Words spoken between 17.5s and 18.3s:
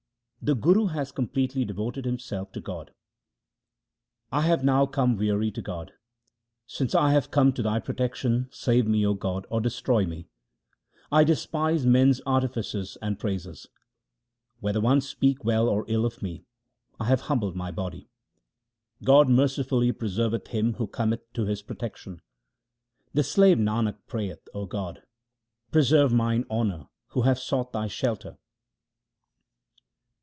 my body.